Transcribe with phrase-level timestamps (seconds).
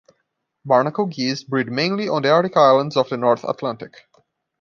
[0.65, 4.07] Barnacle geese breed mainly on the Arctic islands of the North Atlantic.